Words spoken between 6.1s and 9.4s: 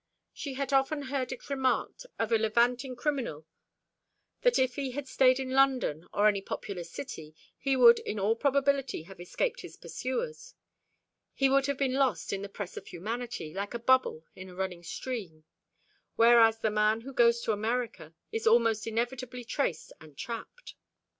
or any populous city, he would in all probability have